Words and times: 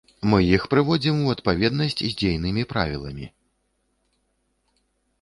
Мы 0.29 0.37
іх 0.45 0.63
прыводзім 0.71 1.19
у 1.25 1.35
адпаведнасць 1.35 1.97
з 2.05 2.09
дзейнымі 2.23 2.67
правіламі. 2.75 3.33